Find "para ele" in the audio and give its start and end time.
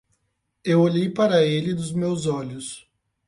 1.11-1.75